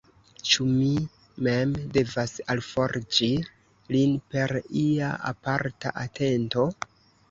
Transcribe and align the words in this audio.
Ĉu 0.51 0.65
mi 0.69 0.87
mem 1.47 1.75
devas 1.99 2.33
alforĝi 2.55 3.31
lin 3.95 4.19
per 4.35 4.59
ia 4.87 5.15
aparta 5.35 5.99
atento? 6.11 6.71